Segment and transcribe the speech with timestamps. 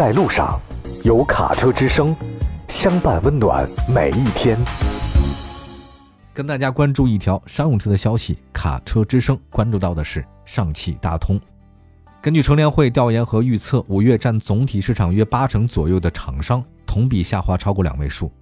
[0.00, 0.58] 在路上，
[1.04, 2.16] 有卡车之声，
[2.68, 4.56] 相伴温暖每一天。
[6.32, 11.38] 跟大家关注一条商用车的消息，卡车之声关注到的是上汽大通。
[12.22, 18.32] 根据乘联会调研和预测，五月占总体市场约八成左右的厂商同比下滑超过两位数。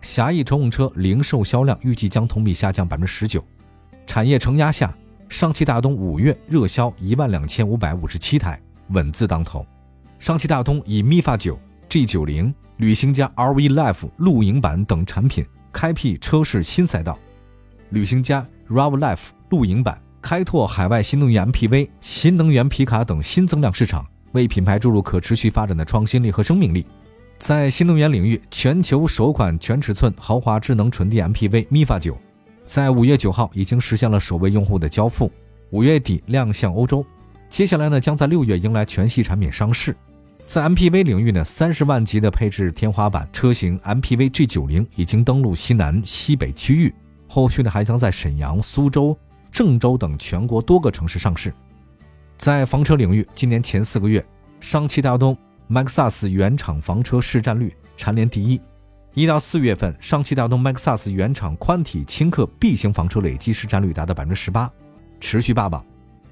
[0.00, 3.40] 狭义乘用车零售销量预计将同比下降百分之十九。
[4.04, 4.92] 产业承压下，
[5.28, 9.64] 上汽大通五月热销一万两千五百五十七台，稳字当头。
[10.24, 17.18] 上汽大通以 MIFA 九、G 九零、旅行家 RV Life 露营版等产品开辟车市新赛道。
[17.90, 26.86] 旅行家 RAV Life 露营版开拓海外新能源 MPV、新能源皮卡等新增量市场，为品牌注入可持续发展的创新力和生命力。
[27.38, 32.16] 在新能源领域，全球首款全尺寸豪华智能纯电 MPV MIFA 九，
[32.64, 35.30] 在五月九号已经实现了首位用户的交付，
[35.68, 37.04] 五月底亮相欧洲。
[37.50, 39.94] 接下来呢，将在六月迎来全系产品上市。
[40.46, 46.94] 在 MPV 领域呢，三十万级的配置天花板车型 MPV G 九零已经登陆西南、西北区域，
[47.26, 49.16] 后续呢还将在沈阳、苏州、
[49.50, 51.52] 郑州等全国多个城市上市。
[52.36, 54.24] 在房车领域，今年前四个月，
[54.60, 55.36] 上汽大通。
[55.70, 58.60] MAXUS 原厂房车市占率蝉联第一，
[59.14, 64.70] 一到四月份，上汽大通 MAXUS 原厂宽体轻客 B 型房车累计市占率达到百分之十八，
[65.20, 65.82] 持续霸榜。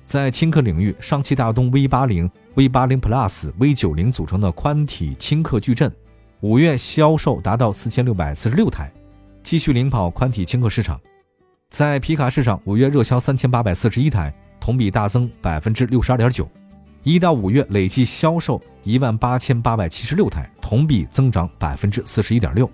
[0.04, 5.90] 在轻客领域，上汽大通 V 八零、V 八零 Plus、V 九零组成的宽体轻客矩阵，
[6.40, 8.92] 五月销售达到四千六百四十六台，
[9.42, 11.00] 继续领跑宽体轻客市场。
[11.70, 16.46] 在皮卡市场，五月热销三千八百四十一台，同比大增百分之六十二点九。
[17.02, 22.70] 一到五月累计销售一万八千八百七十六台，同比增长百分之四十一点六。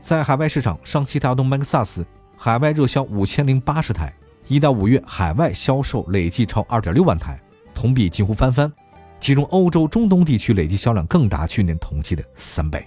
[0.00, 2.04] 在海外市场，上汽大通 MAXUS
[2.36, 4.14] 海外热销五千零八十台，
[4.48, 7.40] 一到五月海外销售累计超二点六万台，
[7.74, 8.72] 同比近乎翻番。
[9.18, 12.86] 其中欧洲、中东地区累计销量更达去年同期的三倍。